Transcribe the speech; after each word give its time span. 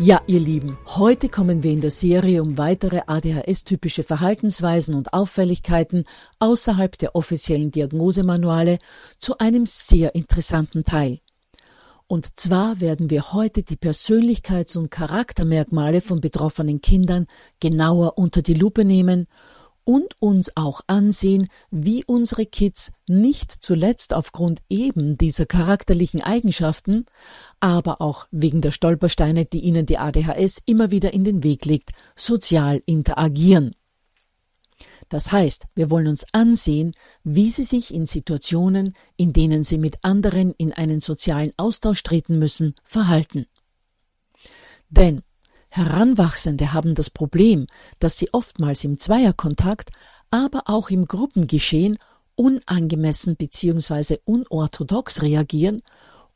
Ja, 0.00 0.20
ihr 0.26 0.40
Lieben, 0.40 0.76
heute 0.86 1.28
kommen 1.28 1.62
wir 1.62 1.70
in 1.70 1.80
der 1.80 1.92
Serie 1.92 2.42
um 2.42 2.58
weitere 2.58 3.02
ADHS-typische 3.06 4.02
Verhaltensweisen 4.02 4.92
und 4.92 5.12
Auffälligkeiten 5.12 6.04
außerhalb 6.40 6.98
der 6.98 7.14
offiziellen 7.14 7.70
Diagnosemanuale 7.70 8.78
zu 9.20 9.38
einem 9.38 9.66
sehr 9.66 10.16
interessanten 10.16 10.82
Teil. 10.82 11.20
Und 12.08 12.38
zwar 12.40 12.80
werden 12.80 13.08
wir 13.08 13.32
heute 13.32 13.62
die 13.62 13.76
Persönlichkeits- 13.76 14.76
und 14.76 14.90
Charaktermerkmale 14.90 16.00
von 16.00 16.20
betroffenen 16.20 16.80
Kindern 16.80 17.26
genauer 17.60 18.18
unter 18.18 18.42
die 18.42 18.54
Lupe 18.54 18.84
nehmen 18.84 19.28
und 19.84 20.16
uns 20.18 20.56
auch 20.56 20.80
ansehen, 20.86 21.48
wie 21.70 22.04
unsere 22.04 22.46
Kids 22.46 22.90
nicht 23.06 23.50
zuletzt 23.50 24.14
aufgrund 24.14 24.62
eben 24.68 25.16
dieser 25.16 25.46
charakterlichen 25.46 26.22
Eigenschaften, 26.22 27.06
aber 27.60 28.00
auch 28.00 28.26
wegen 28.30 28.60
der 28.60 28.70
Stolpersteine, 28.70 29.44
die 29.44 29.60
ihnen 29.60 29.86
die 29.86 29.98
ADHS 29.98 30.62
immer 30.66 30.90
wieder 30.90 31.12
in 31.12 31.24
den 31.24 31.42
Weg 31.42 31.64
legt, 31.64 31.90
sozial 32.16 32.82
interagieren. 32.86 33.74
Das 35.08 35.32
heißt, 35.32 35.64
wir 35.74 35.90
wollen 35.90 36.08
uns 36.08 36.24
ansehen, 36.32 36.92
wie 37.22 37.50
sie 37.50 37.64
sich 37.64 37.92
in 37.92 38.06
Situationen, 38.06 38.94
in 39.16 39.32
denen 39.32 39.62
sie 39.62 39.78
mit 39.78 40.02
anderen 40.02 40.52
in 40.52 40.72
einen 40.72 41.00
sozialen 41.00 41.52
Austausch 41.56 42.02
treten 42.02 42.38
müssen, 42.38 42.74
verhalten. 42.82 43.46
Denn 44.88 45.22
Heranwachsende 45.76 46.72
haben 46.72 46.94
das 46.94 47.10
Problem, 47.10 47.66
dass 47.98 48.16
sie 48.16 48.32
oftmals 48.32 48.84
im 48.84 48.96
Zweierkontakt, 48.96 49.90
aber 50.30 50.62
auch 50.66 50.88
im 50.90 51.06
Gruppengeschehen 51.06 51.98
unangemessen 52.36 53.34
bzw. 53.34 54.18
unorthodox 54.24 55.22
reagieren 55.22 55.82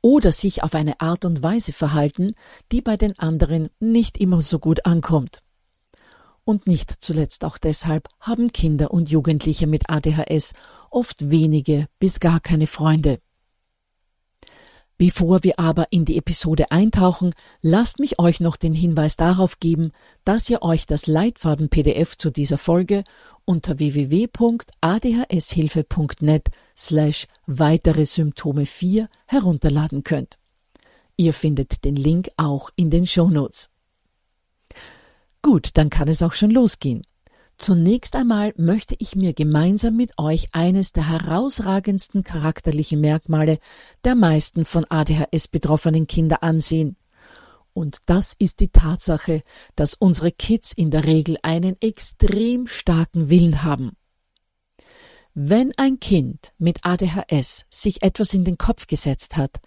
oder 0.01 0.33
sich 0.33 0.65
auf 0.65 0.75
eine 0.75 1.01
Art 1.01 1.25
und 1.25 1.41
Weise 1.41 1.73
verhalten, 1.73 2.35
die 2.73 2.83
bei 2.83 2.97
den 2.97 3.17
anderen 3.17 3.69
nicht 3.79 4.19
immer 4.19 4.43
so 4.43 4.59
gut 4.59 4.87
ankommt. 4.87 5.41
Und 6.43 6.67
nicht 6.67 6.91
zuletzt 6.99 7.45
auch 7.45 7.59
deshalb 7.59 8.09
haben 8.19 8.51
Kinder 8.51 8.91
und 8.91 9.09
Jugendliche 9.09 9.69
mit 9.69 9.89
ADHS 9.89 10.53
oft 10.91 11.31
wenige 11.31 11.87
bis 12.01 12.19
gar 12.19 12.41
keine 12.41 12.67
Freunde. 12.67 13.21
Bevor 14.99 15.43
wir 15.45 15.59
aber 15.61 15.87
in 15.91 16.05
die 16.05 16.19
Episode 16.19 16.73
eintauchen, 16.73 17.33
lasst 17.63 18.01
mich 18.01 18.19
euch 18.19 18.41
noch 18.41 18.57
den 18.57 18.75
Hinweis 18.75 19.17
darauf 19.17 19.61
geben, 19.61 19.93
dass 20.25 20.51
ihr 20.51 20.63
euch 20.63 20.87
das 20.87 21.07
Leitfaden-PDF 21.07 22.17
zu 22.17 22.31
dieser 22.31 22.59
Folge 22.59 23.05
unter 23.45 23.79
www.adhshilfe.net 23.79 26.49
slash 26.77 27.29
weitere 27.47 28.05
Symptome 28.05 28.67
4 28.67 29.09
herunterladen 29.27 30.03
könnt. 30.03 30.37
Ihr 31.17 31.33
findet 31.33 31.85
den 31.85 31.95
Link 31.95 32.31
auch 32.37 32.71
in 32.75 32.91
den 32.91 33.07
Shownotes. 33.07 33.71
Gut, 35.43 35.71
dann 35.75 35.91
kann 35.91 36.09
es 36.09 36.23
auch 36.23 36.33
schon 36.33 36.51
losgehen. 36.51 37.03
Zunächst 37.59 38.15
einmal 38.15 38.55
möchte 38.57 38.95
ich 38.99 39.17
mir 39.17 39.35
gemeinsam 39.35 39.97
mit 39.97 40.17
euch 40.17 40.49
eines 40.53 40.93
der 40.93 41.09
herausragendsten 41.09 42.23
charakterlichen 42.23 43.01
Merkmale 43.01 43.59
der 44.05 44.15
meisten 44.15 44.65
von 44.65 44.87
ADHS 44.89 45.49
betroffenen 45.49 46.07
Kinder 46.07 46.45
ansehen. 46.45 46.97
Und 47.73 47.99
das 48.07 48.35
ist 48.39 48.61
die 48.61 48.69
Tatsache, 48.69 49.43
dass 49.75 49.95
unsere 49.95 50.31
Kids 50.31 50.73
in 50.73 50.93
der 50.93 51.05
Regel 51.05 51.37
einen 51.43 51.77
extrem 51.81 52.69
starken 52.69 53.29
Willen 53.29 53.65
haben. 53.65 53.97
Wenn 55.35 55.73
ein 55.77 55.99
Kind 55.99 56.53
mit 56.59 56.79
ADHS 56.85 57.65
sich 57.71 58.03
etwas 58.03 58.35
in 58.35 58.45
den 58.45 58.57
Kopf 58.57 58.87
gesetzt 58.87 59.37
hat, 59.37 59.61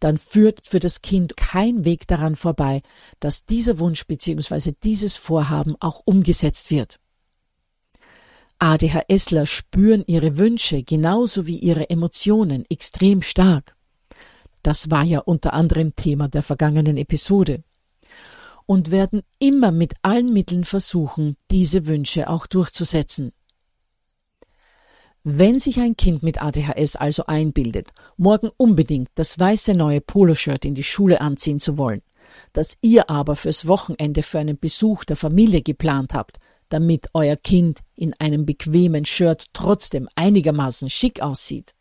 dann 0.00 0.18
führt 0.18 0.66
für 0.66 0.80
das 0.80 1.00
Kind 1.00 1.36
kein 1.36 1.86
Weg 1.86 2.06
daran 2.06 2.36
vorbei, 2.36 2.82
dass 3.20 3.46
dieser 3.46 3.78
Wunsch 3.78 4.06
bzw. 4.06 4.72
dieses 4.82 5.16
Vorhaben 5.16 5.76
auch 5.80 6.02
umgesetzt 6.04 6.70
wird. 6.70 6.98
ADHSler 8.60 9.46
spüren 9.46 10.02
ihre 10.06 10.36
Wünsche 10.36 10.82
genauso 10.82 11.46
wie 11.46 11.58
ihre 11.58 11.90
Emotionen 11.90 12.64
extrem 12.68 13.22
stark. 13.22 13.76
Das 14.62 14.90
war 14.90 15.04
ja 15.04 15.20
unter 15.20 15.52
anderem 15.52 15.94
Thema 15.94 16.28
der 16.28 16.42
vergangenen 16.42 16.96
Episode. 16.96 17.62
Und 18.66 18.90
werden 18.90 19.22
immer 19.38 19.70
mit 19.70 19.94
allen 20.02 20.32
Mitteln 20.32 20.64
versuchen, 20.64 21.36
diese 21.50 21.86
Wünsche 21.86 22.28
auch 22.28 22.46
durchzusetzen. 22.46 23.32
Wenn 25.22 25.58
sich 25.58 25.78
ein 25.78 25.96
Kind 25.96 26.22
mit 26.22 26.42
ADHS 26.42 26.96
also 26.96 27.26
einbildet, 27.26 27.92
morgen 28.16 28.50
unbedingt 28.56 29.10
das 29.14 29.38
weiße 29.38 29.74
neue 29.74 30.00
Poloshirt 30.00 30.64
in 30.64 30.74
die 30.74 30.84
Schule 30.84 31.20
anziehen 31.20 31.60
zu 31.60 31.78
wollen, 31.78 32.02
das 32.52 32.76
ihr 32.82 33.08
aber 33.08 33.36
fürs 33.36 33.68
Wochenende 33.68 34.22
für 34.22 34.38
einen 34.38 34.58
Besuch 34.58 35.04
der 35.04 35.16
Familie 35.16 35.62
geplant 35.62 36.14
habt, 36.14 36.38
damit 36.68 37.08
euer 37.14 37.36
Kind 37.36 37.80
in 37.94 38.14
einem 38.18 38.46
bequemen 38.46 39.04
Shirt 39.04 39.46
trotzdem 39.52 40.08
einigermaßen 40.14 40.90
schick 40.90 41.20
aussieht, 41.20 41.74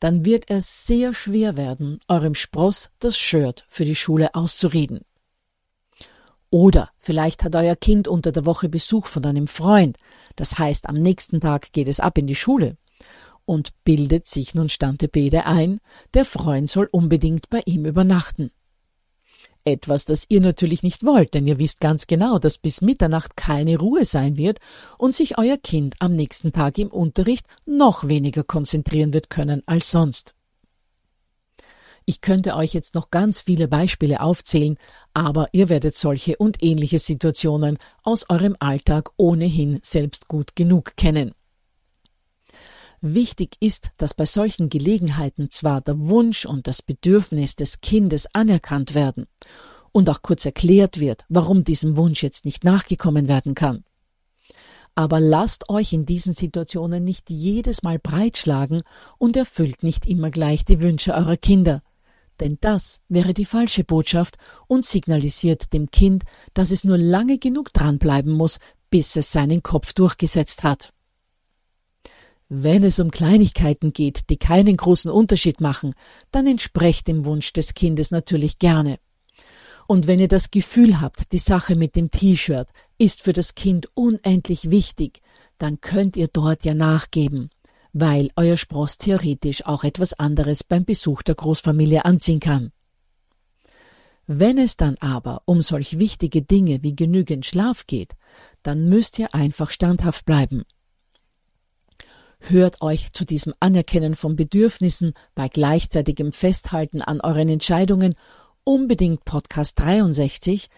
dann 0.00 0.24
wird 0.24 0.48
es 0.48 0.86
sehr 0.86 1.14
schwer 1.14 1.56
werden, 1.56 2.00
eurem 2.08 2.34
Spross 2.34 2.90
das 3.00 3.18
Shirt 3.18 3.64
für 3.68 3.84
die 3.84 3.96
Schule 3.96 4.34
auszureden. 4.34 5.00
Oder 6.50 6.90
vielleicht 6.98 7.44
hat 7.44 7.54
euer 7.56 7.76
Kind 7.76 8.08
unter 8.08 8.32
der 8.32 8.46
Woche 8.46 8.68
Besuch 8.68 9.06
von 9.06 9.24
einem 9.26 9.46
Freund, 9.46 9.98
das 10.36 10.58
heißt 10.58 10.88
am 10.88 10.94
nächsten 10.94 11.40
Tag 11.40 11.72
geht 11.72 11.88
es 11.88 12.00
ab 12.00 12.16
in 12.16 12.26
die 12.26 12.34
Schule 12.34 12.76
und 13.44 13.70
bildet 13.84 14.26
sich 14.26 14.54
nun 14.54 14.68
Stante 14.68 15.08
Bede 15.08 15.46
ein, 15.46 15.80
der 16.14 16.24
Freund 16.24 16.70
soll 16.70 16.88
unbedingt 16.90 17.50
bei 17.50 17.62
ihm 17.66 17.84
übernachten. 17.86 18.50
Etwas, 19.68 20.06
das 20.06 20.24
ihr 20.30 20.40
natürlich 20.40 20.82
nicht 20.82 21.04
wollt, 21.04 21.34
denn 21.34 21.46
ihr 21.46 21.58
wisst 21.58 21.80
ganz 21.80 22.06
genau, 22.06 22.38
dass 22.38 22.56
bis 22.56 22.80
Mitternacht 22.80 23.36
keine 23.36 23.78
Ruhe 23.78 24.06
sein 24.06 24.38
wird 24.38 24.60
und 24.96 25.14
sich 25.14 25.36
euer 25.36 25.58
Kind 25.58 25.94
am 25.98 26.14
nächsten 26.14 26.52
Tag 26.52 26.78
im 26.78 26.88
Unterricht 26.88 27.46
noch 27.66 28.08
weniger 28.08 28.44
konzentrieren 28.44 29.12
wird 29.12 29.28
können 29.28 29.62
als 29.66 29.90
sonst. 29.90 30.34
Ich 32.06 32.22
könnte 32.22 32.56
euch 32.56 32.72
jetzt 32.72 32.94
noch 32.94 33.10
ganz 33.10 33.42
viele 33.42 33.68
Beispiele 33.68 34.22
aufzählen, 34.22 34.78
aber 35.12 35.48
ihr 35.52 35.68
werdet 35.68 35.94
solche 35.94 36.38
und 36.38 36.62
ähnliche 36.62 36.98
Situationen 36.98 37.76
aus 38.02 38.24
eurem 38.30 38.56
Alltag 38.60 39.10
ohnehin 39.18 39.80
selbst 39.82 40.28
gut 40.28 40.56
genug 40.56 40.96
kennen. 40.96 41.34
Wichtig 43.00 43.56
ist, 43.60 43.90
dass 43.96 44.12
bei 44.14 44.26
solchen 44.26 44.68
Gelegenheiten 44.68 45.50
zwar 45.50 45.80
der 45.80 45.98
Wunsch 45.98 46.46
und 46.46 46.66
das 46.66 46.82
Bedürfnis 46.82 47.54
des 47.54 47.80
Kindes 47.80 48.26
anerkannt 48.32 48.94
werden 48.94 49.26
und 49.92 50.10
auch 50.10 50.22
kurz 50.22 50.44
erklärt 50.44 50.98
wird, 50.98 51.24
warum 51.28 51.64
diesem 51.64 51.96
Wunsch 51.96 52.22
jetzt 52.22 52.44
nicht 52.44 52.64
nachgekommen 52.64 53.28
werden 53.28 53.54
kann. 53.54 53.84
Aber 54.96 55.20
lasst 55.20 55.70
euch 55.70 55.92
in 55.92 56.06
diesen 56.06 56.32
Situationen 56.32 57.04
nicht 57.04 57.30
jedes 57.30 57.84
Mal 57.84 58.00
breitschlagen 58.00 58.82
und 59.16 59.36
erfüllt 59.36 59.84
nicht 59.84 60.06
immer 60.06 60.30
gleich 60.30 60.64
die 60.64 60.80
Wünsche 60.80 61.14
eurer 61.14 61.36
Kinder. 61.36 61.82
Denn 62.40 62.58
das 62.60 63.00
wäre 63.08 63.32
die 63.32 63.44
falsche 63.44 63.84
Botschaft 63.84 64.38
und 64.66 64.84
signalisiert 64.84 65.72
dem 65.72 65.90
Kind, 65.92 66.24
dass 66.52 66.72
es 66.72 66.82
nur 66.82 66.98
lange 66.98 67.38
genug 67.38 67.72
dranbleiben 67.72 68.32
muss, 68.32 68.58
bis 68.90 69.14
es 69.14 69.30
seinen 69.30 69.62
Kopf 69.62 69.92
durchgesetzt 69.92 70.64
hat. 70.64 70.92
Wenn 72.50 72.82
es 72.82 72.98
um 72.98 73.10
Kleinigkeiten 73.10 73.92
geht, 73.92 74.30
die 74.30 74.38
keinen 74.38 74.78
großen 74.78 75.10
Unterschied 75.10 75.60
machen, 75.60 75.94
dann 76.30 76.46
entsprecht 76.46 77.06
dem 77.06 77.26
Wunsch 77.26 77.52
des 77.52 77.74
Kindes 77.74 78.10
natürlich 78.10 78.58
gerne. 78.58 78.98
Und 79.86 80.06
wenn 80.06 80.18
ihr 80.18 80.28
das 80.28 80.50
Gefühl 80.50 81.00
habt, 81.00 81.32
die 81.32 81.38
Sache 81.38 81.76
mit 81.76 81.94
dem 81.94 82.10
T-Shirt 82.10 82.68
ist 82.96 83.22
für 83.22 83.34
das 83.34 83.54
Kind 83.54 83.88
unendlich 83.94 84.70
wichtig, 84.70 85.20
dann 85.58 85.82
könnt 85.82 86.16
ihr 86.16 86.28
dort 86.28 86.64
ja 86.64 86.74
nachgeben, 86.74 87.50
weil 87.92 88.30
euer 88.36 88.56
Spross 88.56 88.96
theoretisch 88.96 89.66
auch 89.66 89.84
etwas 89.84 90.14
anderes 90.14 90.64
beim 90.64 90.86
Besuch 90.86 91.22
der 91.22 91.34
Großfamilie 91.34 92.06
anziehen 92.06 92.40
kann. 92.40 92.72
Wenn 94.26 94.56
es 94.56 94.76
dann 94.76 94.96
aber 95.00 95.42
um 95.44 95.60
solch 95.60 95.98
wichtige 95.98 96.42
Dinge 96.42 96.82
wie 96.82 96.96
genügend 96.96 97.44
Schlaf 97.44 97.86
geht, 97.86 98.14
dann 98.62 98.88
müsst 98.88 99.18
ihr 99.18 99.34
einfach 99.34 99.70
standhaft 99.70 100.24
bleiben 100.24 100.64
Hört 102.40 102.80
euch 102.82 103.12
zu 103.12 103.24
diesem 103.24 103.52
Anerkennen 103.60 104.14
von 104.14 104.36
Bedürfnissen 104.36 105.12
bei 105.34 105.48
gleichzeitigem 105.48 106.32
Festhalten 106.32 107.02
an 107.02 107.20
euren 107.20 107.48
Entscheidungen 107.48 108.14
unbedingt 108.64 109.24
Podcast 109.24 109.78
63, 109.80 110.68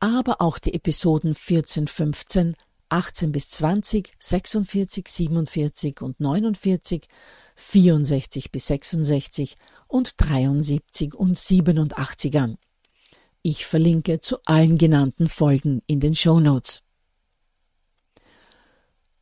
aber 0.00 0.40
auch 0.40 0.58
die 0.58 0.74
Episoden 0.74 1.34
14, 1.34 1.88
15, 1.88 2.56
18 2.88 3.32
bis 3.32 3.50
20, 3.50 4.12
46, 4.18 5.08
47 5.08 6.00
und 6.00 6.20
49, 6.20 7.08
64 7.56 8.52
bis 8.52 8.66
66 8.68 9.56
und 9.88 10.14
73 10.18 11.14
und 11.14 11.36
87 11.36 12.38
an. 12.38 12.58
Ich 13.42 13.66
verlinke 13.66 14.20
zu 14.20 14.38
allen 14.44 14.78
genannten 14.78 15.28
Folgen 15.28 15.80
in 15.86 16.00
den 16.00 16.14
Show 16.14 16.40
Notes. 16.40 16.82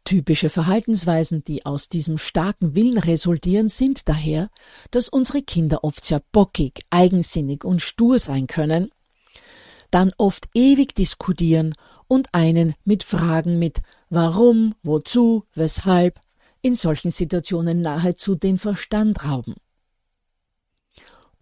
Typische 0.07 0.51
Verhaltensweisen, 0.51 1.43
die 1.43 1.67
aus 1.67 1.89
diesem 1.89 2.17
starken 2.17 2.77
Willen 2.77 2.97
resultieren, 2.97 3.69
sind 3.69 4.09
daher, 4.09 4.51
dass 4.93 5.09
unsere 5.09 5.43
Kinder 5.43 5.83
oft 5.83 6.05
sehr 6.05 6.23
bockig, 6.31 6.87
eigensinnig 6.91 7.65
und 7.65 7.83
stur 7.83 8.21
sein 8.21 8.47
können, 8.47 8.93
dann 9.91 10.13
oft 10.17 10.47
ewig 10.55 10.95
diskutieren 10.95 11.75
und 12.07 12.33
einen 12.35 12.75
mit 12.85 13.03
Fragen 13.03 13.59
mit 13.59 13.83
warum, 14.09 14.77
wozu, 14.85 15.43
weshalb 15.57 16.21
in 16.63 16.77
solchen 16.77 17.11
Situationen 17.11 17.83
nahezu 17.83 18.37
den 18.37 18.59
Verstand 18.59 19.25
rauben. 19.25 19.57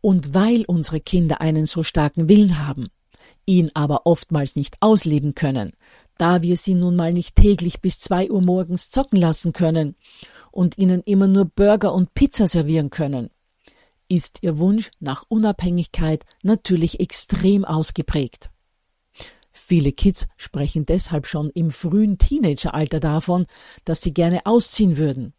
Und 0.00 0.32
weil 0.32 0.64
unsere 0.64 1.00
Kinder 1.00 1.42
einen 1.42 1.66
so 1.66 1.82
starken 1.82 2.30
Willen 2.30 2.66
haben, 2.66 2.88
ihn 3.44 3.70
aber 3.74 4.06
oftmals 4.06 4.56
nicht 4.56 4.76
ausleben 4.80 5.34
können, 5.34 5.72
da 6.18 6.42
wir 6.42 6.56
sie 6.56 6.74
nun 6.74 6.96
mal 6.96 7.12
nicht 7.12 7.36
täglich 7.36 7.80
bis 7.80 7.98
zwei 7.98 8.30
Uhr 8.30 8.42
morgens 8.42 8.90
zocken 8.90 9.18
lassen 9.18 9.52
können 9.52 9.96
und 10.50 10.78
ihnen 10.78 11.02
immer 11.02 11.26
nur 11.26 11.46
Burger 11.46 11.92
und 11.92 12.14
Pizza 12.14 12.46
servieren 12.46 12.90
können, 12.90 13.30
ist 14.08 14.38
ihr 14.42 14.58
Wunsch 14.58 14.90
nach 15.00 15.24
Unabhängigkeit 15.28 16.24
natürlich 16.42 17.00
extrem 17.00 17.64
ausgeprägt. 17.64 18.50
Viele 19.52 19.92
Kids 19.92 20.26
sprechen 20.36 20.84
deshalb 20.84 21.26
schon 21.26 21.50
im 21.50 21.70
frühen 21.70 22.18
Teenageralter 22.18 23.00
davon, 23.00 23.46
dass 23.84 24.02
sie 24.02 24.12
gerne 24.12 24.46
ausziehen 24.46 24.96
würden. 24.96 25.32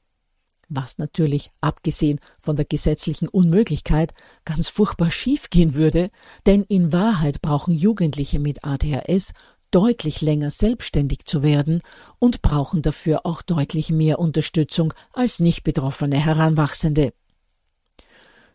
Was 0.67 0.97
natürlich, 0.97 1.51
abgesehen 1.61 2.19
von 2.39 2.55
der 2.55 2.65
gesetzlichen 2.65 3.27
Unmöglichkeit, 3.27 4.13
ganz 4.45 4.67
furchtbar 4.67 5.11
schiefgehen 5.11 5.75
würde, 5.75 6.09
denn 6.47 6.63
in 6.63 6.91
Wahrheit 6.91 7.41
brauchen 7.41 7.75
Jugendliche 7.75 8.39
mit 8.39 8.63
ADHS 8.63 9.33
deutlich 9.75 10.21
länger 10.21 10.51
selbstständig 10.51 11.25
zu 11.25 11.43
werden 11.43 11.81
und 12.17 12.41
brauchen 12.41 12.81
dafür 12.81 13.25
auch 13.25 13.41
deutlich 13.41 13.89
mehr 13.89 14.19
Unterstützung 14.19 14.93
als 15.11 15.41
nicht 15.41 15.65
betroffene 15.65 16.17
Heranwachsende. 16.17 17.13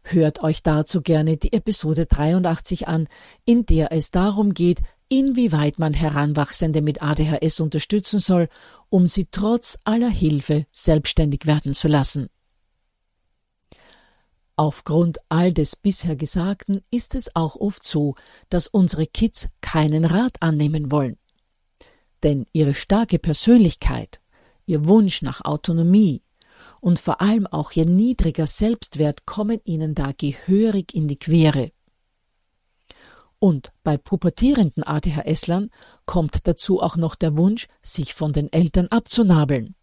Hört 0.02 0.42
euch 0.42 0.62
dazu 0.62 1.02
gerne 1.02 1.36
die 1.36 1.52
Episode 1.52 2.06
83 2.06 2.88
an, 2.88 3.06
in 3.44 3.66
der 3.66 3.92
es 3.92 4.10
darum 4.10 4.54
geht, 4.54 4.80
inwieweit 5.10 5.78
man 5.78 5.92
Heranwachsende 5.92 6.80
mit 6.80 7.02
ADHS 7.02 7.60
unterstützen 7.60 8.18
soll, 8.18 8.48
um 8.88 9.06
sie 9.06 9.26
trotz 9.30 9.76
aller 9.84 10.08
Hilfe 10.08 10.64
selbstständig 10.72 11.44
werden 11.44 11.74
zu 11.74 11.88
lassen. 11.88 12.30
Aufgrund 14.60 15.20
all 15.30 15.54
des 15.54 15.74
bisher 15.74 16.16
Gesagten 16.16 16.82
ist 16.90 17.14
es 17.14 17.34
auch 17.34 17.56
oft 17.56 17.82
so, 17.82 18.14
dass 18.50 18.66
unsere 18.66 19.06
Kids 19.06 19.48
keinen 19.62 20.04
Rat 20.04 20.36
annehmen 20.40 20.92
wollen. 20.92 21.16
Denn 22.22 22.44
ihre 22.52 22.74
starke 22.74 23.18
Persönlichkeit, 23.18 24.20
ihr 24.66 24.86
Wunsch 24.86 25.22
nach 25.22 25.46
Autonomie 25.46 26.22
und 26.82 26.98
vor 26.98 27.22
allem 27.22 27.46
auch 27.46 27.72
ihr 27.72 27.86
niedriger 27.86 28.46
Selbstwert 28.46 29.24
kommen 29.24 29.60
ihnen 29.64 29.94
da 29.94 30.12
gehörig 30.14 30.94
in 30.94 31.08
die 31.08 31.18
Quere. 31.18 31.72
Und 33.38 33.72
bei 33.82 33.96
pubertierenden 33.96 34.82
ADHSlern 34.84 35.70
kommt 36.04 36.46
dazu 36.46 36.82
auch 36.82 36.98
noch 36.98 37.14
der 37.14 37.38
Wunsch, 37.38 37.66
sich 37.82 38.12
von 38.12 38.34
den 38.34 38.52
Eltern 38.52 38.88
abzunabeln. 38.88 39.74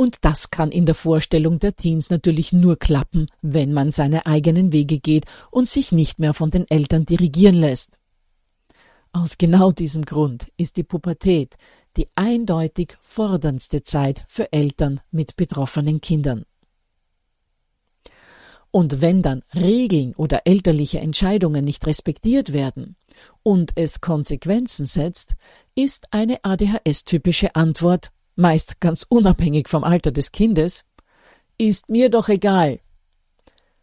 Und 0.00 0.16
das 0.22 0.48
kann 0.48 0.70
in 0.70 0.86
der 0.86 0.94
Vorstellung 0.94 1.58
der 1.58 1.76
Teens 1.76 2.08
natürlich 2.08 2.54
nur 2.54 2.78
klappen, 2.78 3.26
wenn 3.42 3.74
man 3.74 3.90
seine 3.90 4.24
eigenen 4.24 4.72
Wege 4.72 4.98
geht 4.98 5.26
und 5.50 5.68
sich 5.68 5.92
nicht 5.92 6.18
mehr 6.18 6.32
von 6.32 6.50
den 6.50 6.66
Eltern 6.70 7.04
dirigieren 7.04 7.56
lässt. 7.56 7.98
Aus 9.12 9.36
genau 9.36 9.72
diesem 9.72 10.06
Grund 10.06 10.46
ist 10.56 10.78
die 10.78 10.84
Pubertät 10.84 11.58
die 11.98 12.08
eindeutig 12.14 12.96
forderndste 13.02 13.82
Zeit 13.82 14.24
für 14.26 14.50
Eltern 14.54 15.02
mit 15.10 15.36
betroffenen 15.36 16.00
Kindern. 16.00 16.46
Und 18.70 19.02
wenn 19.02 19.20
dann 19.20 19.42
Regeln 19.54 20.14
oder 20.14 20.46
elterliche 20.46 21.00
Entscheidungen 21.00 21.62
nicht 21.62 21.86
respektiert 21.86 22.54
werden 22.54 22.96
und 23.42 23.72
es 23.74 24.00
Konsequenzen 24.00 24.86
setzt, 24.86 25.34
ist 25.74 26.06
eine 26.10 26.42
ADHS-typische 26.42 27.54
Antwort 27.54 28.12
meist 28.40 28.80
ganz 28.80 29.06
unabhängig 29.08 29.68
vom 29.68 29.84
Alter 29.84 30.10
des 30.10 30.32
Kindes, 30.32 30.84
ist 31.58 31.88
mir 31.88 32.10
doch 32.10 32.28
egal. 32.28 32.80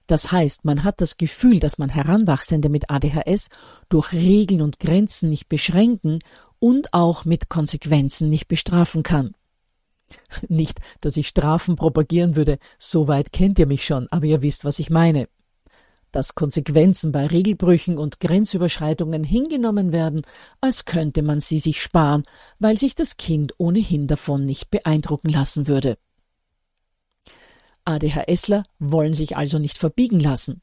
Das 0.07 0.31
heißt, 0.31 0.65
man 0.65 0.83
hat 0.83 1.01
das 1.01 1.17
Gefühl, 1.17 1.59
dass 1.59 1.77
man 1.77 1.89
Heranwachsende 1.89 2.69
mit 2.69 2.89
ADHS 2.89 3.49
durch 3.89 4.13
Regeln 4.13 4.61
und 4.61 4.79
Grenzen 4.79 5.29
nicht 5.29 5.49
beschränken 5.49 6.19
und 6.59 6.93
auch 6.93 7.25
mit 7.25 7.49
Konsequenzen 7.49 8.29
nicht 8.29 8.47
bestrafen 8.47 9.03
kann. 9.03 9.33
Nicht, 10.47 10.79
dass 11.01 11.17
ich 11.17 11.27
Strafen 11.27 11.75
propagieren 11.75 12.37
würde, 12.37 12.59
so 12.79 13.09
weit 13.09 13.33
kennt 13.33 13.59
ihr 13.59 13.67
mich 13.67 13.85
schon, 13.85 14.07
aber 14.09 14.25
ihr 14.25 14.41
wisst, 14.41 14.63
was 14.63 14.79
ich 14.79 14.89
meine 14.89 15.27
dass 16.11 16.35
Konsequenzen 16.35 17.11
bei 17.11 17.27
Regelbrüchen 17.27 17.97
und 17.97 18.19
Grenzüberschreitungen 18.19 19.23
hingenommen 19.23 19.91
werden, 19.91 20.21
als 20.61 20.85
könnte 20.85 21.21
man 21.21 21.39
sie 21.39 21.59
sich 21.59 21.81
sparen, 21.81 22.23
weil 22.59 22.77
sich 22.77 22.95
das 22.95 23.17
Kind 23.17 23.53
ohnehin 23.57 24.07
davon 24.07 24.45
nicht 24.45 24.71
beeindrucken 24.71 25.29
lassen 25.29 25.67
würde. 25.67 25.97
ADHSler 27.85 28.63
wollen 28.79 29.13
sich 29.13 29.37
also 29.37 29.59
nicht 29.59 29.77
verbiegen 29.77 30.19
lassen. 30.19 30.61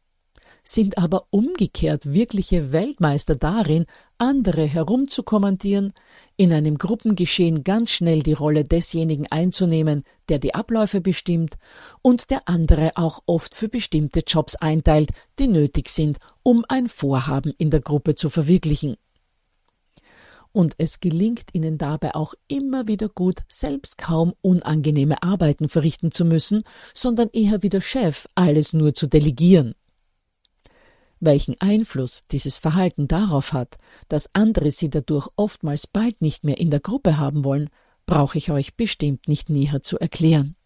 sind 0.66 0.96
aber 0.96 1.26
umgekehrt 1.30 2.12
wirkliche 2.12 2.72
Weltmeister 2.72 3.36
darin, 3.36 3.84
andere 4.16 4.64
herumzukommandieren, 4.64 5.92
in 6.36 6.52
einem 6.52 6.78
Gruppengeschehen 6.78 7.64
ganz 7.64 7.90
schnell 7.90 8.22
die 8.22 8.32
Rolle 8.32 8.64
desjenigen 8.64 9.26
einzunehmen, 9.30 10.04
der 10.28 10.38
die 10.38 10.54
Abläufe 10.54 11.00
bestimmt 11.00 11.56
und 12.02 12.30
der 12.30 12.48
andere 12.48 12.92
auch 12.96 13.22
oft 13.26 13.54
für 13.54 13.68
bestimmte 13.68 14.20
Jobs 14.26 14.56
einteilt, 14.56 15.10
die 15.38 15.46
nötig 15.46 15.88
sind, 15.88 16.18
um 16.42 16.64
ein 16.68 16.88
Vorhaben 16.88 17.52
in 17.58 17.70
der 17.70 17.80
Gruppe 17.80 18.14
zu 18.14 18.30
verwirklichen. 18.30 18.96
Und 20.50 20.74
es 20.78 21.00
gelingt 21.00 21.46
ihnen 21.52 21.78
dabei 21.78 22.14
auch 22.14 22.34
immer 22.46 22.86
wieder 22.86 23.08
gut, 23.08 23.40
selbst 23.48 23.98
kaum 23.98 24.34
unangenehme 24.40 25.20
Arbeiten 25.22 25.68
verrichten 25.68 26.12
zu 26.12 26.24
müssen, 26.24 26.62
sondern 26.94 27.28
eher 27.32 27.64
wie 27.64 27.70
der 27.70 27.80
Chef 27.80 28.28
alles 28.36 28.72
nur 28.72 28.94
zu 28.94 29.08
delegieren. 29.08 29.74
Welchen 31.24 31.60
Einfluss 31.60 32.22
dieses 32.30 32.58
Verhalten 32.58 33.08
darauf 33.08 33.52
hat, 33.52 33.76
dass 34.08 34.28
andere 34.34 34.70
sie 34.70 34.90
dadurch 34.90 35.28
oftmals 35.36 35.86
bald 35.86 36.20
nicht 36.20 36.44
mehr 36.44 36.58
in 36.58 36.70
der 36.70 36.80
Gruppe 36.80 37.16
haben 37.18 37.44
wollen, 37.44 37.70
brauche 38.06 38.38
ich 38.38 38.50
euch 38.50 38.76
bestimmt 38.76 39.28
nicht 39.28 39.48
näher 39.48 39.82
zu 39.82 39.98
erklären. 39.98 40.56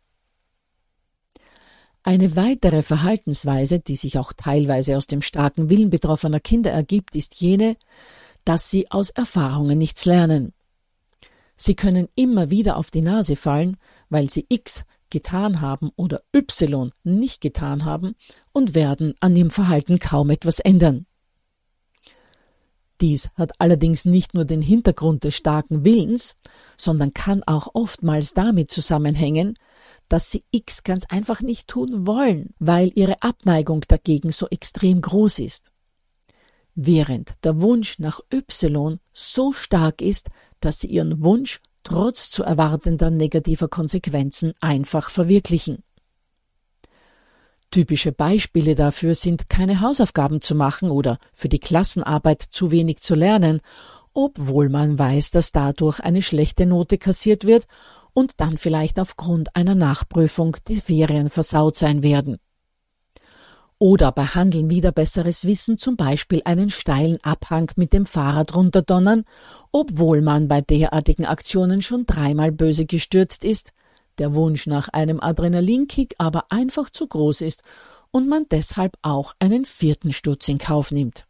Eine 2.02 2.36
weitere 2.36 2.82
Verhaltensweise, 2.82 3.80
die 3.80 3.96
sich 3.96 4.18
auch 4.18 4.32
teilweise 4.32 4.96
aus 4.96 5.06
dem 5.06 5.20
starken 5.20 5.68
Willen 5.68 5.90
betroffener 5.90 6.40
Kinder 6.40 6.70
ergibt, 6.70 7.14
ist 7.16 7.34
jene, 7.36 7.76
dass 8.44 8.70
sie 8.70 8.90
aus 8.90 9.10
Erfahrungen 9.10 9.78
nichts 9.78 10.04
lernen. 10.06 10.54
Sie 11.56 11.74
können 11.74 12.08
immer 12.14 12.50
wieder 12.50 12.76
auf 12.76 12.90
die 12.90 13.02
Nase 13.02 13.36
fallen, 13.36 13.76
weil 14.08 14.30
sie 14.30 14.46
X 14.48 14.84
getan 15.10 15.60
haben 15.60 15.90
oder 15.96 16.22
Y 16.34 16.90
nicht 17.04 17.40
getan 17.40 17.84
haben 17.84 18.14
und 18.52 18.74
werden 18.74 19.14
an 19.20 19.36
ihrem 19.36 19.50
Verhalten 19.50 19.98
kaum 19.98 20.30
etwas 20.30 20.60
ändern. 20.60 21.06
Dies 23.00 23.28
hat 23.34 23.52
allerdings 23.60 24.04
nicht 24.04 24.34
nur 24.34 24.44
den 24.44 24.60
Hintergrund 24.60 25.22
des 25.22 25.36
starken 25.36 25.84
Willens, 25.84 26.34
sondern 26.76 27.14
kann 27.14 27.42
auch 27.44 27.68
oftmals 27.74 28.34
damit 28.34 28.72
zusammenhängen, 28.72 29.54
dass 30.08 30.30
sie 30.30 30.44
X 30.50 30.82
ganz 30.82 31.04
einfach 31.08 31.40
nicht 31.40 31.68
tun 31.68 32.06
wollen, 32.06 32.54
weil 32.58 32.90
ihre 32.94 33.22
Abneigung 33.22 33.84
dagegen 33.86 34.32
so 34.32 34.48
extrem 34.48 35.00
groß 35.00 35.38
ist. 35.40 35.70
Während 36.74 37.34
der 37.44 37.60
Wunsch 37.60 37.98
nach 37.98 38.20
Y 38.32 38.98
so 39.12 39.52
stark 39.52 40.00
ist, 40.02 40.28
dass 40.60 40.80
sie 40.80 40.88
ihren 40.88 41.22
Wunsch 41.22 41.60
trotz 41.88 42.28
zu 42.28 42.42
erwartender 42.42 43.10
negativer 43.10 43.68
Konsequenzen 43.68 44.52
einfach 44.60 45.08
verwirklichen. 45.08 45.82
Typische 47.70 48.12
Beispiele 48.12 48.74
dafür 48.74 49.14
sind 49.14 49.48
keine 49.48 49.80
Hausaufgaben 49.80 50.42
zu 50.42 50.54
machen 50.54 50.90
oder 50.90 51.18
für 51.32 51.48
die 51.48 51.58
Klassenarbeit 51.58 52.42
zu 52.42 52.72
wenig 52.72 52.98
zu 52.98 53.14
lernen, 53.14 53.60
obwohl 54.12 54.68
man 54.68 54.98
weiß, 54.98 55.30
dass 55.30 55.52
dadurch 55.52 56.00
eine 56.00 56.20
schlechte 56.20 56.66
Note 56.66 56.98
kassiert 56.98 57.46
wird 57.46 57.66
und 58.12 58.40
dann 58.40 58.58
vielleicht 58.58 59.00
aufgrund 59.00 59.56
einer 59.56 59.74
Nachprüfung 59.74 60.56
die 60.66 60.80
Ferien 60.80 61.30
versaut 61.30 61.76
sein 61.76 62.02
werden. 62.02 62.38
Oder 63.80 64.10
behandeln 64.10 64.70
wieder 64.70 64.90
besseres 64.90 65.44
Wissen 65.44 65.78
zum 65.78 65.96
Beispiel 65.96 66.42
einen 66.44 66.68
steilen 66.68 67.18
Abhang 67.22 67.70
mit 67.76 67.92
dem 67.92 68.06
Fahrrad 68.06 68.56
runterdonnern, 68.56 69.24
obwohl 69.70 70.20
man 70.20 70.48
bei 70.48 70.60
derartigen 70.60 71.24
Aktionen 71.24 71.80
schon 71.80 72.04
dreimal 72.04 72.50
böse 72.50 72.86
gestürzt 72.86 73.44
ist, 73.44 73.72
der 74.18 74.34
Wunsch 74.34 74.66
nach 74.66 74.88
einem 74.88 75.20
Adrenalinkick 75.20 76.16
aber 76.18 76.50
einfach 76.50 76.90
zu 76.90 77.06
groß 77.06 77.42
ist 77.42 77.62
und 78.10 78.28
man 78.28 78.46
deshalb 78.50 78.96
auch 79.02 79.34
einen 79.38 79.64
vierten 79.64 80.12
Sturz 80.12 80.48
in 80.48 80.58
Kauf 80.58 80.90
nimmt. 80.90 81.26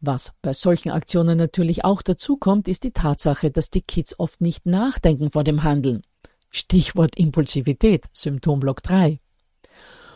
Was 0.00 0.32
bei 0.40 0.52
solchen 0.52 0.90
Aktionen 0.90 1.36
natürlich 1.36 1.84
auch 1.84 2.00
dazu 2.00 2.36
kommt, 2.36 2.68
ist 2.68 2.84
die 2.84 2.92
Tatsache, 2.92 3.50
dass 3.50 3.70
die 3.70 3.82
Kids 3.82 4.20
oft 4.20 4.40
nicht 4.40 4.66
nachdenken 4.66 5.32
vor 5.32 5.42
dem 5.42 5.64
Handeln. 5.64 6.02
Stichwort 6.50 7.16
Impulsivität, 7.16 8.04
Symptomblock 8.12 8.82
3 8.84 9.18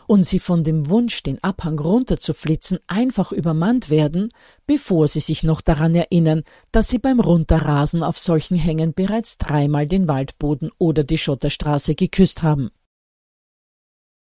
und 0.09 0.23
sie 0.23 0.39
von 0.39 0.63
dem 0.63 0.89
Wunsch, 0.89 1.21
den 1.21 1.37
Abhang 1.43 1.77
runterzuflitzen, 1.77 2.79
einfach 2.87 3.31
übermannt 3.31 3.91
werden, 3.91 4.29
bevor 4.65 5.07
sie 5.07 5.19
sich 5.19 5.43
noch 5.43 5.61
daran 5.61 5.93
erinnern, 5.93 6.41
dass 6.71 6.87
sie 6.87 6.97
beim 6.97 7.19
Runterrasen 7.19 8.01
auf 8.01 8.17
solchen 8.17 8.57
Hängen 8.57 8.95
bereits 8.95 9.37
dreimal 9.37 9.85
den 9.85 10.07
Waldboden 10.07 10.71
oder 10.79 11.03
die 11.03 11.19
Schotterstraße 11.19 11.93
geküsst 11.93 12.41
haben. 12.41 12.71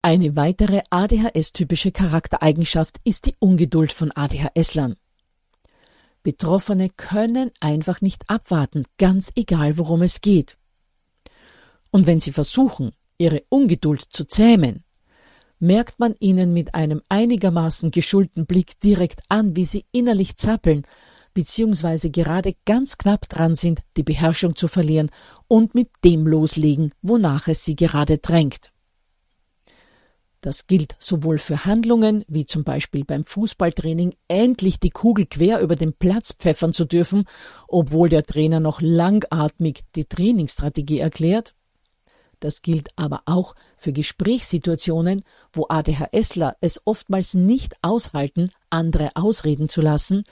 Eine 0.02 0.38
weitere 0.38 0.82
ADHS-typische 0.92 1.92
Charaktereigenschaft 1.92 3.02
ist 3.04 3.26
die 3.26 3.36
Ungeduld 3.40 3.92
von 3.92 4.14
ADHS-Lern. 4.16 4.96
Betroffene 6.24 6.90
können 6.90 7.52
einfach 7.60 8.00
nicht 8.00 8.30
abwarten, 8.30 8.86
ganz 8.98 9.30
egal 9.36 9.78
worum 9.78 10.04
es 10.04 10.22
geht. 10.22 10.58
Und 11.92 12.08
wenn 12.08 12.22
sie 12.22 12.32
versuchen, 12.32 12.94
ihre 13.18 13.44
Ungeduld 13.50 14.02
zu 14.02 14.26
zähmen, 14.26 14.85
merkt 15.60 16.00
man 16.00 16.16
ihnen 16.20 16.54
mit 16.54 16.76
einem 16.76 17.02
einigermaßen 17.10 17.92
geschulten 17.92 18.46
Blick 18.46 18.80
direkt 18.80 19.22
an, 19.30 19.56
wie 19.56 19.66
sie 19.66 19.86
innerlich 19.92 20.38
zappeln, 20.38 20.84
beziehungsweise 21.34 22.10
gerade 22.10 22.56
ganz 22.66 22.98
knapp 22.98 23.28
dran 23.30 23.56
sind, 23.56 23.82
die 23.98 24.04
Beherrschung 24.04 24.56
zu 24.56 24.68
verlieren 24.68 25.12
und 25.48 25.76
mit 25.76 25.90
dem 26.04 26.26
loslegen, 26.26 26.92
wonach 27.02 27.48
es 27.48 27.64
sie 27.64 27.76
gerade 27.76 28.18
drängt. 28.18 28.72
Das 30.46 30.68
gilt 30.68 30.96
sowohl 31.00 31.40
für 31.40 31.66
Handlungen, 31.66 32.24
wie 32.28 32.46
zum 32.46 32.64
Beispiel 32.64 33.04
beim 33.04 33.26
Fußballtraining, 33.26 34.14
endlich 34.28 34.80
die 34.80 34.92
Kugel 34.92 35.26
quer 35.26 35.60
über 35.60 35.76
den 35.76 35.94
Platz 35.94 36.34
pfeffern 36.34 36.72
zu 36.72 36.86
dürfen, 36.86 37.24
obwohl 37.68 38.10
der 38.10 38.24
Trainer 38.24 38.60
noch 38.60 38.80
langatmig 38.80 39.84
die 39.96 40.06
Trainingsstrategie 40.06 41.00
erklärt, 41.00 41.56
das 42.40 42.62
gilt 42.62 42.90
aber 42.96 43.22
auch 43.26 43.56
für 43.78 43.94
Gesprächssituationen, 43.94 45.24
wo 45.54 45.66
ADHSler 45.70 46.56
es 46.62 46.82
oftmals 46.86 47.34
nicht 47.34 47.76
aushalten, 47.82 48.50
andere 48.70 49.10
ausreden 49.16 49.70
zu 49.70 49.82
lassen, 49.82 50.24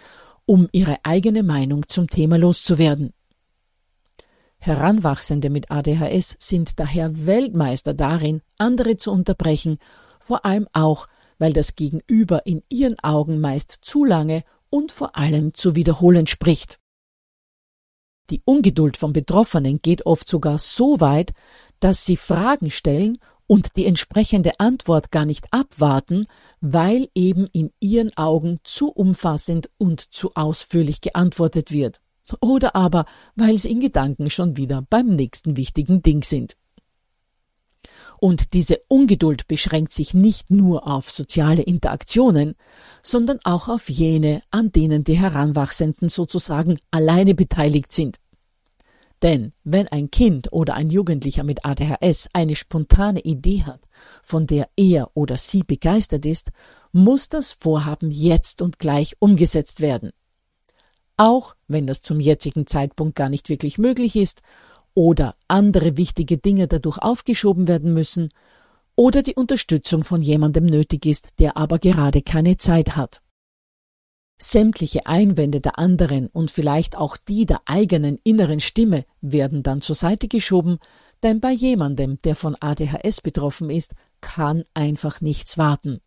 um 0.45 0.67
ihre 0.71 0.97
eigene 1.03 1.43
Meinung 1.43 1.87
zum 1.87 2.07
Thema 2.07 2.37
loszuwerden. 2.37 3.13
Heranwachsende 4.59 5.49
mit 5.49 5.71
ADHS 5.71 6.37
sind 6.39 6.79
daher 6.79 7.25
Weltmeister 7.25 7.93
darin, 7.93 8.41
andere 8.57 8.95
zu 8.95 9.11
unterbrechen, 9.11 9.77
vor 10.19 10.45
allem 10.45 10.67
auch, 10.71 11.07
weil 11.37 11.51
das 11.51 11.75
Gegenüber 11.75 12.45
in 12.45 12.63
ihren 12.69 12.97
Augen 12.99 13.41
meist 13.41 13.79
zu 13.81 14.05
lange 14.05 14.43
und 14.69 14.91
vor 14.91 15.17
allem 15.17 15.53
zu 15.53 15.75
wiederholen 15.75 16.27
spricht. 16.27 16.79
Die 18.33 18.41
Ungeduld 18.45 18.97
von 18.97 19.13
Betroffenen 19.13 19.79
geht 19.83 20.07
oft 20.07 20.27
sogar 20.27 20.57
so 20.57 20.99
weit, 20.99 21.33
dass 21.79 22.03
sie 22.03 22.17
Fragen 22.17 22.71
stellen 22.71 23.19
und 23.45 23.75
die 23.75 23.85
entsprechende 23.85 24.59
Antwort 24.59 25.11
gar 25.11 25.23
nicht 25.23 25.45
abwarten, 25.53 26.25
weil 26.59 27.09
eben 27.13 27.45
in 27.53 27.69
ihren 27.79 28.11
Augen 28.17 28.59
zu 28.63 28.89
umfassend 28.89 29.69
und 29.77 30.01
zu 30.01 30.31
ausführlich 30.33 31.01
geantwortet 31.01 31.71
wird. 31.71 32.01
Oder 32.41 32.75
aber, 32.75 33.05
weil 33.35 33.55
sie 33.59 33.69
in 33.69 33.81
Gedanken 33.81 34.31
schon 34.31 34.57
wieder 34.57 34.81
beim 34.81 35.09
nächsten 35.09 35.55
wichtigen 35.55 36.01
Ding 36.01 36.23
sind. 36.23 36.57
Und 38.19 38.53
diese 38.53 38.81
Ungeduld 38.87 39.47
beschränkt 39.47 39.93
sich 39.93 40.15
nicht 40.15 40.49
nur 40.49 40.87
auf 40.87 41.11
soziale 41.11 41.61
Interaktionen, 41.61 42.55
sondern 43.03 43.37
auch 43.43 43.67
auf 43.67 43.91
jene, 43.91 44.41
an 44.49 44.71
denen 44.71 45.03
die 45.03 45.19
Heranwachsenden 45.19 46.09
sozusagen 46.09 46.79
alleine 46.89 47.35
beteiligt 47.35 47.91
sind. 47.91 48.22
Denn 49.23 49.53
wenn 49.63 49.87
ein 49.87 50.11
Kind 50.11 50.51
oder 50.51 50.73
ein 50.73 50.89
Jugendlicher 50.89 51.43
mit 51.43 51.63
ADHS 51.63 52.27
eine 52.33 52.55
spontane 52.55 53.21
Idee 53.21 53.63
hat, 53.63 53.79
von 54.21 54.47
der 54.47 54.67
er 54.75 55.11
oder 55.13 55.37
sie 55.37 55.63
begeistert 55.63 56.25
ist, 56.25 56.51
muss 56.91 57.29
das 57.29 57.53
Vorhaben 57.53 58.11
jetzt 58.11 58.61
und 58.61 58.79
gleich 58.79 59.15
umgesetzt 59.19 59.79
werden. 59.79 60.11
Auch 61.15 61.55
wenn 61.69 61.87
das 61.87 62.01
zum 62.01 62.19
jetzigen 62.19 62.67
Zeitpunkt 62.67 63.15
gar 63.15 63.29
nicht 63.29 63.47
wirklich 63.47 63.77
möglich 63.77 64.17
ist 64.17 64.41
oder 64.93 65.35
andere 65.47 65.95
wichtige 65.95 66.37
Dinge 66.37 66.67
dadurch 66.67 66.97
aufgeschoben 66.97 67.69
werden 67.69 67.93
müssen 67.93 68.27
oder 68.95 69.23
die 69.23 69.35
Unterstützung 69.35 70.03
von 70.03 70.21
jemandem 70.21 70.65
nötig 70.65 71.05
ist, 71.05 71.39
der 71.39 71.55
aber 71.55 71.79
gerade 71.79 72.21
keine 72.23 72.57
Zeit 72.57 72.97
hat. 72.97 73.21
Sämtliche 74.37 75.05
Einwände 75.05 75.61
der 75.61 75.79
anderen 75.79 76.27
und 76.27 76.51
vielleicht 76.51 76.97
auch 76.97 77.17
die 77.17 77.45
der 77.45 77.61
eigenen 77.65 78.19
inneren 78.23 78.59
Stimme 78.59 79.05
werden 79.21 79.63
dann 79.63 79.81
zur 79.81 79.95
Seite 79.95 80.27
geschoben, 80.27 80.79
denn 81.21 81.39
bei 81.39 81.51
jemandem, 81.51 82.17
der 82.19 82.35
von 82.35 82.55
ADHS 82.59 83.21
betroffen 83.21 83.69
ist, 83.69 83.93
kann 84.19 84.65
einfach 84.73 85.21
nichts 85.21 85.57
warten. 85.57 86.01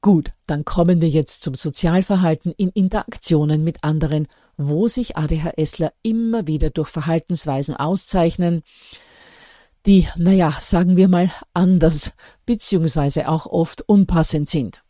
Gut, 0.00 0.32
dann 0.46 0.64
kommen 0.64 1.00
wir 1.00 1.08
jetzt 1.08 1.42
zum 1.42 1.54
Sozialverhalten 1.54 2.52
in 2.56 2.70
Interaktionen 2.70 3.62
mit 3.62 3.84
anderen, 3.84 4.26
wo 4.56 4.88
sich 4.88 5.16
ADHSler 5.16 5.92
immer 6.02 6.46
wieder 6.48 6.70
durch 6.70 6.88
Verhaltensweisen 6.88 7.76
auszeichnen, 7.76 8.62
die, 9.86 10.08
naja, 10.16 10.56
sagen 10.60 10.96
wir 10.96 11.08
mal, 11.08 11.30
anders 11.54 12.12
beziehungsweise 12.46 13.28
auch 13.28 13.46
oft 13.46 13.82
unpassend 13.82 14.48
sind. 14.48 14.82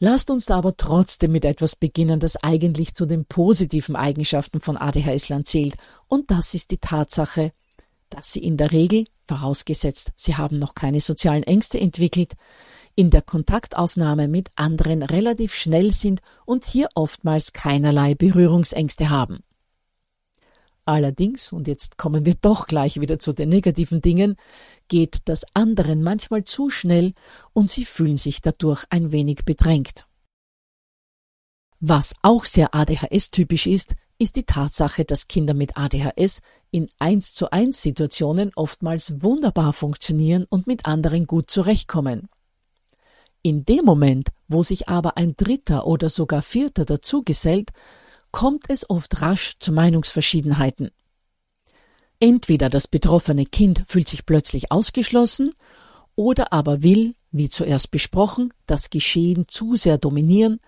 Lasst 0.00 0.30
uns 0.30 0.46
da 0.46 0.58
aber 0.58 0.76
trotzdem 0.76 1.32
mit 1.32 1.44
etwas 1.44 1.74
beginnen, 1.74 2.20
das 2.20 2.36
eigentlich 2.36 2.94
zu 2.94 3.04
den 3.04 3.24
positiven 3.24 3.96
Eigenschaften 3.96 4.60
von 4.60 4.76
ADHS-Lern 4.76 5.44
zählt, 5.44 5.74
und 6.06 6.30
das 6.30 6.54
ist 6.54 6.70
die 6.70 6.78
Tatsache, 6.78 7.52
dass 8.08 8.32
sie 8.32 8.40
in 8.40 8.56
der 8.56 8.70
Regel, 8.70 9.06
vorausgesetzt, 9.26 10.12
sie 10.14 10.36
haben 10.36 10.58
noch 10.58 10.74
keine 10.74 11.00
sozialen 11.00 11.42
Ängste 11.42 11.80
entwickelt, 11.80 12.34
in 12.94 13.10
der 13.10 13.22
Kontaktaufnahme 13.22 14.28
mit 14.28 14.50
anderen 14.54 15.02
relativ 15.02 15.54
schnell 15.54 15.92
sind 15.92 16.20
und 16.46 16.64
hier 16.64 16.88
oftmals 16.94 17.52
keinerlei 17.52 18.14
Berührungsängste 18.14 19.10
haben. 19.10 19.40
Allerdings, 20.88 21.52
und 21.52 21.68
jetzt 21.68 21.98
kommen 21.98 22.24
wir 22.24 22.34
doch 22.34 22.66
gleich 22.66 22.98
wieder 22.98 23.18
zu 23.18 23.34
den 23.34 23.50
negativen 23.50 24.00
Dingen, 24.00 24.36
geht 24.88 25.18
das 25.26 25.44
anderen 25.52 26.02
manchmal 26.02 26.44
zu 26.44 26.70
schnell 26.70 27.12
und 27.52 27.68
sie 27.68 27.84
fühlen 27.84 28.16
sich 28.16 28.40
dadurch 28.40 28.86
ein 28.88 29.12
wenig 29.12 29.44
bedrängt. 29.44 30.06
Was 31.78 32.14
auch 32.22 32.46
sehr 32.46 32.74
ADHS-typisch 32.74 33.66
ist, 33.66 33.96
ist 34.18 34.36
die 34.36 34.44
Tatsache, 34.44 35.04
dass 35.04 35.28
Kinder 35.28 35.52
mit 35.52 35.76
ADHS 35.76 36.40
in 36.70 36.88
1 36.98 37.34
zu 37.34 37.52
1 37.52 37.82
Situationen 37.82 38.52
oftmals 38.54 39.20
wunderbar 39.20 39.74
funktionieren 39.74 40.46
und 40.48 40.66
mit 40.66 40.86
anderen 40.86 41.26
gut 41.26 41.50
zurechtkommen. 41.50 42.30
In 43.42 43.66
dem 43.66 43.84
Moment, 43.84 44.30
wo 44.48 44.62
sich 44.62 44.88
aber 44.88 45.18
ein 45.18 45.34
Dritter 45.36 45.86
oder 45.86 46.08
sogar 46.08 46.40
Vierter 46.40 46.86
dazugesellt, 46.86 47.72
kommt 48.30 48.64
es 48.68 48.88
oft 48.88 49.20
rasch 49.20 49.54
zu 49.58 49.72
Meinungsverschiedenheiten. 49.72 50.90
Entweder 52.20 52.68
das 52.68 52.88
betroffene 52.88 53.44
Kind 53.44 53.82
fühlt 53.86 54.08
sich 54.08 54.26
plötzlich 54.26 54.72
ausgeschlossen 54.72 55.50
oder 56.16 56.52
aber 56.52 56.82
will, 56.82 57.14
wie 57.30 57.48
zuerst 57.48 57.90
besprochen, 57.90 58.52
das 58.66 58.90
Geschehen 58.90 59.46
zu 59.46 59.76
sehr 59.76 59.98
dominieren, 59.98 60.60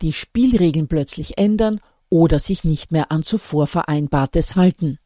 die 0.00 0.12
Spielregeln 0.12 0.88
plötzlich 0.88 1.38
ändern 1.38 1.80
oder 2.08 2.38
sich 2.38 2.62
nicht 2.62 2.92
mehr 2.92 3.10
an 3.10 3.22
zuvor 3.22 3.66
Vereinbartes 3.66 4.54
halten. 4.54 4.98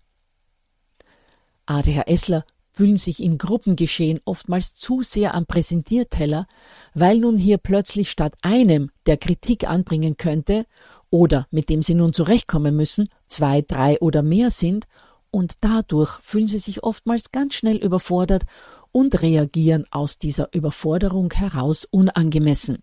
ADHSler 1.67 2.45
fühlen 2.73 2.99
sich 2.99 3.23
in 3.23 3.39
Gruppengeschehen 3.39 4.21
oftmals 4.27 4.75
zu 4.75 5.01
sehr 5.01 5.35
am 5.35 5.47
Präsentierteller, 5.47 6.47
weil 6.93 7.19
nun 7.19 7.39
hier 7.39 7.57
plötzlich 7.57 8.11
statt 8.11 8.35
einem, 8.43 8.91
der 9.07 9.17
Kritik 9.17 9.67
anbringen 9.67 10.19
könnte 10.19 10.67
oder 11.11 11.47
mit 11.51 11.69
dem 11.69 11.83
sie 11.83 11.95
nun 11.95 12.13
zurechtkommen 12.13 12.77
müssen, 12.77 13.09
zwei, 13.29 13.63
drei 13.63 13.99
oder 14.01 14.23
mehr 14.23 14.51
sind, 14.51 14.87
und 15.31 15.55
dadurch 15.61 16.19
fühlen 16.23 16.49
sie 16.49 16.59
sich 16.59 16.83
oftmals 16.83 17.31
ganz 17.31 17.55
schnell 17.55 17.77
überfordert 17.77 18.45
und 18.91 19.21
reagieren 19.21 19.85
aus 19.91 20.17
dieser 20.17 20.49
Überforderung 20.55 21.31
heraus 21.33 21.85
unangemessen. 21.85 22.79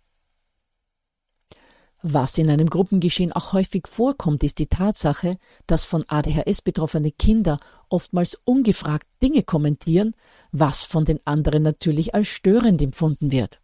Was 2.06 2.38
in 2.38 2.50
einem 2.50 2.70
Gruppengeschehen 2.70 3.32
auch 3.32 3.54
häufig 3.54 3.88
vorkommt, 3.88 4.44
ist 4.44 4.60
die 4.60 4.68
Tatsache, 4.68 5.38
dass 5.68 5.86
von 5.86 6.04
ADHS 6.08 6.62
betroffene 6.62 7.12
Kinder 7.12 7.60
oftmals 7.88 8.38
ungefragt 8.44 9.08
Dinge 9.24 9.42
kommentieren, 9.42 10.14
was 10.52 10.84
von 10.84 11.06
den 11.06 11.26
anderen 11.26 11.64
natürlich 11.64 12.14
als 12.14 12.28
störend 12.28 12.82
empfunden 12.82 13.32
wird. 13.32 13.63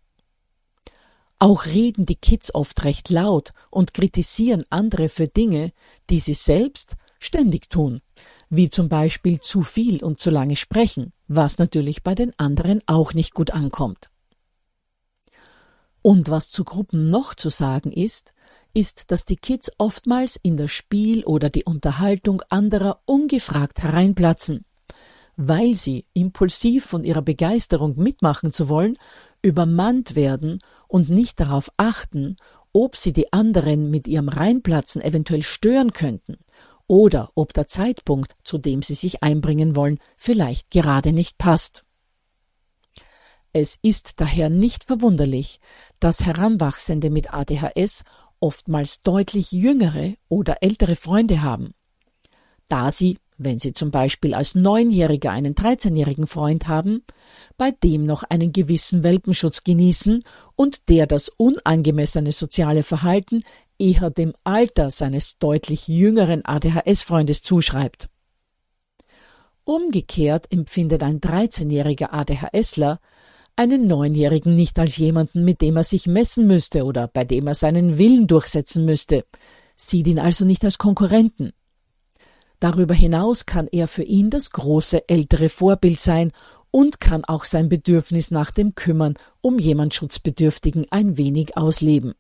Auch 1.40 1.66
reden 1.66 2.06
die 2.06 2.18
Kids 2.18 2.54
oft 2.54 2.84
recht 2.84 3.10
laut 3.10 3.54
und 3.72 3.94
kritisieren 3.94 4.66
andere 4.70 5.08
für 5.08 5.28
Dinge, 5.28 5.72
die 6.10 6.20
sie 6.20 6.34
selbst 6.34 6.98
ständig 7.18 7.70
tun, 7.70 8.02
wie 8.50 8.70
zum 8.70 8.90
Beispiel 8.90 9.40
zu 9.40 9.64
viel 9.64 10.04
und 10.04 10.20
zu 10.20 10.30
lange 10.30 10.58
sprechen, 10.58 11.14
was 11.30 11.58
natürlich 11.58 12.04
bei 12.04 12.14
den 12.14 12.38
anderen 12.38 12.82
auch 12.88 13.14
nicht 13.14 13.34
gut 13.34 13.52
ankommt. 13.52 14.10
Und 16.02 16.30
was 16.30 16.50
zu 16.50 16.66
Gruppen 16.66 17.10
noch 17.10 17.36
zu 17.36 17.50
sagen 17.50 17.92
ist, 17.92 18.34
ist, 18.74 19.12
dass 19.12 19.26
die 19.26 19.36
Kids 19.36 19.72
oftmals 19.78 20.38
in 20.42 20.58
das 20.58 20.72
Spiel 20.72 21.24
oder 21.24 21.50
die 21.50 21.64
Unterhaltung 21.64 22.42
anderer 22.50 23.02
ungefragt 23.06 23.82
hereinplatzen, 23.82 24.66
weil 25.36 25.74
sie, 25.76 26.06
impulsiv 26.14 26.86
von 26.86 27.04
ihrer 27.04 27.22
Begeisterung 27.22 27.98
mitmachen 27.98 28.52
zu 28.52 28.70
wollen, 28.70 28.98
übermannt 29.42 30.16
werden 30.16 30.60
und 30.88 31.10
nicht 31.10 31.40
darauf 31.40 31.72
achten, 31.78 32.36
ob 32.74 32.96
sie 32.96 33.14
die 33.14 33.34
anderen 33.34 33.90
mit 33.90 34.08
ihrem 34.08 34.30
Reinplatzen 34.30 35.02
eventuell 35.02 35.44
stören 35.44 35.94
könnten 35.94 36.38
oder 36.88 37.32
ob 37.36 37.54
der 37.54 37.68
Zeitpunkt, 37.68 38.36
zu 38.44 38.58
dem 38.58 38.82
sie 38.82 38.96
sich 38.96 39.22
einbringen 39.24 39.76
wollen, 39.76 40.00
vielleicht 40.18 40.72
gerade 40.72 41.14
nicht 41.14 41.38
passt. 41.38 41.84
Es 43.54 43.78
ist 43.82 44.20
daher 44.20 44.50
nicht 44.50 44.84
verwunderlich, 44.84 45.60
dass 46.00 46.26
Heranwachsende 46.26 47.10
mit 47.10 47.34
ADHS 47.34 48.04
oftmals 48.40 49.02
deutlich 49.02 49.52
jüngere 49.52 50.14
oder 50.30 50.62
ältere 50.62 50.96
Freunde 50.96 51.42
haben. 51.42 51.74
Da 52.68 52.92
sie 52.92 53.18
wenn 53.40 53.58
Sie 53.58 53.74
zum 53.74 53.90
Beispiel 53.90 54.34
als 54.34 54.54
Neunjähriger 54.54 55.32
einen 55.32 55.56
13-jährigen 55.56 56.28
Freund 56.28 56.68
haben, 56.68 57.04
bei 57.58 57.72
dem 57.72 58.06
noch 58.06 58.24
einen 58.24 58.52
gewissen 58.52 59.02
Welpenschutz 59.02 59.64
genießen 59.64 60.24
und 60.56 60.90
der 60.90 61.08
das 61.08 61.30
unangemessene 61.30 62.32
soziale 62.32 62.84
Verhalten 62.84 63.44
eher 63.80 64.10
dem 64.10 64.34
Alter 64.44 64.92
seines 64.92 65.40
deutlich 65.40 65.88
jüngeren 65.88 66.44
ADHS-Freundes 66.44 67.42
zuschreibt. 67.42 68.10
Umgekehrt 69.64 70.52
empfindet 70.52 71.02
ein 71.02 71.22
13-jähriger 71.22 72.12
ADHSler 72.12 73.00
einen 73.56 73.88
Neunjährigen 73.88 74.56
nicht 74.56 74.80
als 74.80 74.98
jemanden, 74.98 75.44
mit 75.44 75.62
dem 75.62 75.78
er 75.78 75.84
sich 75.84 76.08
messen 76.08 76.48
müsste 76.48 76.86
oder 76.86 77.08
bei 77.08 77.26
dem 77.26 77.48
er 77.48 77.56
seinen 77.56 77.98
Willen 77.98 78.26
durchsetzen 78.26 78.86
müsste, 78.86 79.26
sieht 79.76 80.08
ihn 80.08 80.20
also 80.20 80.46
nicht 80.46 80.64
als 80.64 80.78
Konkurrenten. 80.78 81.52
Darüber 82.60 82.94
hinaus 82.94 83.46
kann 83.46 83.68
er 83.72 83.88
für 83.88 84.04
ihn 84.04 84.30
das 84.30 84.52
große 84.52 85.08
ältere 85.08 85.50
Vorbild 85.50 86.00
sein 86.00 86.32
und 86.72 87.00
kann 87.00 87.24
auch 87.24 87.46
sein 87.46 87.70
Bedürfnis 87.70 88.32
nach 88.32 88.52
dem 88.52 88.76
Kümmern 88.76 89.16
um 89.42 89.60
jemand 89.60 89.94
Schutzbedürftigen 89.94 90.86
ein 90.92 91.18
wenig 91.18 91.58
ausleben. 91.58 92.14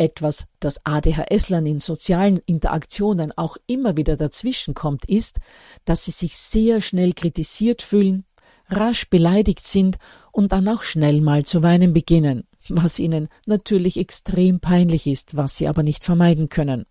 Etwas, 0.00 0.46
das 0.60 0.84
ADHS-Lern 0.84 1.66
in 1.66 1.80
sozialen 1.80 2.38
Interaktionen 2.46 3.32
auch 3.36 3.56
immer 3.66 3.96
wieder 3.96 4.16
dazwischenkommt, 4.16 5.04
ist, 5.06 5.38
dass 5.84 6.04
sie 6.04 6.12
sich 6.12 6.36
sehr 6.36 6.80
schnell 6.80 7.14
kritisiert 7.14 7.82
fühlen, 7.82 8.24
rasch 8.68 9.10
beleidigt 9.10 9.66
sind 9.66 9.98
und 10.30 10.52
dann 10.52 10.68
auch 10.68 10.84
schnell 10.84 11.20
mal 11.20 11.44
zu 11.44 11.64
weinen 11.64 11.92
beginnen, 11.92 12.46
was 12.68 13.00
ihnen 13.00 13.28
natürlich 13.46 13.96
extrem 13.96 14.60
peinlich 14.60 15.08
ist, 15.08 15.36
was 15.36 15.56
sie 15.56 15.66
aber 15.66 15.82
nicht 15.82 16.04
vermeiden 16.04 16.48
können. 16.48 16.84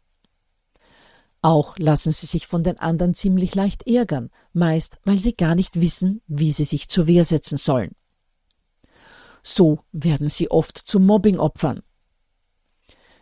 Auch 1.41 1.77
lassen 1.77 2.11
sie 2.11 2.25
sich 2.25 2.47
von 2.47 2.63
den 2.63 2.79
anderen 2.79 3.13
ziemlich 3.13 3.55
leicht 3.55 3.87
ärgern, 3.87 4.29
meist 4.53 4.97
weil 5.05 5.19
sie 5.19 5.35
gar 5.35 5.55
nicht 5.55 5.79
wissen, 5.79 6.21
wie 6.27 6.51
sie 6.51 6.65
sich 6.65 6.89
zur 6.89 7.07
Wehr 7.07 7.25
setzen 7.25 7.57
sollen. 7.57 7.91
So 9.43 9.79
werden 9.91 10.29
sie 10.29 10.51
oft 10.51 10.77
zu 10.77 10.99
Mobbingopfern. 10.99 11.81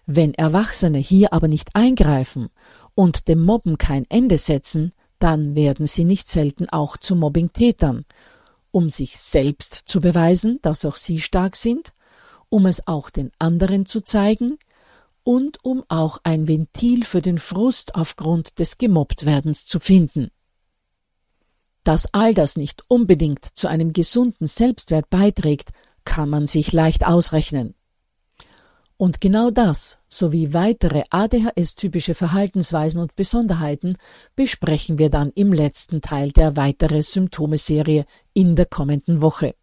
Wenn 0.05 0.33
Erwachsene 0.33 0.99
hier 0.99 1.33
aber 1.33 1.47
nicht 1.47 1.75
eingreifen 1.75 2.49
und 2.93 3.27
dem 3.27 3.43
Mobben 3.43 3.77
kein 3.77 4.05
Ende 4.09 4.37
setzen, 4.37 4.93
dann 5.19 5.55
werden 5.55 5.87
sie 5.87 6.03
nicht 6.03 6.27
selten 6.27 6.69
auch 6.69 6.97
zu 6.97 7.15
Mobbingtätern, 7.15 8.05
um 8.71 8.89
sich 8.89 9.17
selbst 9.19 9.73
zu 9.85 10.01
beweisen, 10.01 10.59
dass 10.61 10.85
auch 10.85 10.97
sie 10.97 11.19
stark 11.19 11.55
sind, 11.55 11.93
um 12.49 12.65
es 12.65 12.87
auch 12.87 13.09
den 13.09 13.31
anderen 13.39 13.85
zu 13.85 14.01
zeigen, 14.01 14.57
und 15.25 15.57
um 15.65 15.83
auch 15.89 16.19
ein 16.23 16.47
Ventil 16.47 17.03
für 17.03 17.21
den 17.21 17.39
Frust 17.39 17.95
aufgrund 17.95 18.59
des 18.59 18.77
Gemobbtwerdens 18.77 19.65
zu 19.65 19.79
finden. 19.79 20.29
Dass 21.83 22.13
all 22.13 22.33
das 22.35 22.55
nicht 22.55 22.83
unbedingt 22.87 23.43
zu 23.43 23.67
einem 23.67 23.91
gesunden 23.91 24.47
Selbstwert 24.47 25.09
beiträgt, 25.09 25.71
kann 26.05 26.29
man 26.29 26.45
sich 26.45 26.71
leicht 26.71 27.05
ausrechnen. 27.05 27.73
Und 28.97 29.19
genau 29.19 29.49
das 29.49 29.97
sowie 30.07 30.53
weitere 30.53 31.03
ADHS-typische 31.09 32.13
Verhaltensweisen 32.13 33.01
und 33.01 33.15
Besonderheiten 33.15 33.97
besprechen 34.35 34.99
wir 34.99 35.09
dann 35.09 35.31
im 35.31 35.51
letzten 35.51 36.01
Teil 36.01 36.31
der 36.31 36.55
weitere 36.55 37.01
Symptome-Serie 37.01 38.05
in 38.33 38.55
der 38.55 38.67
kommenden 38.67 39.21
Woche. 39.21 39.55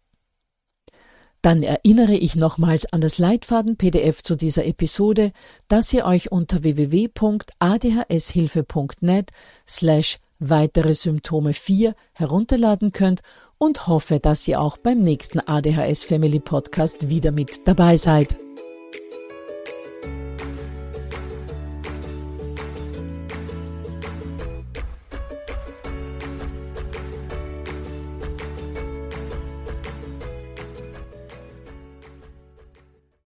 Dann 1.43 1.61
erinnere 1.61 2.15
ich 2.15 2.35
nochmals 2.37 2.91
an 2.93 3.01
das 3.01 3.17
Leitfaden-PDF 3.17 4.23
zu 4.23 4.37
dieser 4.37 4.65
Episode, 4.65 5.33
das 5.67 5.91
ihr 5.93 6.05
euch 6.05 6.31
unter 6.31 6.63
www.adhshilfe.net 6.63 9.31
slash 9.67 10.19
weitere 10.39 10.93
Symptome 10.93 11.51
4 11.53 11.95
herunterladen 12.13 12.93
könnt 12.93 13.23
und 13.57 13.87
hoffe, 13.87 14.21
dass 14.21 14.47
ihr 14.47 14.61
auch 14.61 14.77
beim 14.77 15.01
nächsten 15.01 15.41
ADHS 15.41 16.05
Family 16.05 16.39
Podcast 16.39 17.09
wieder 17.09 17.33
mit 17.33 17.67
dabei 17.67 17.97
seid. 17.97 18.37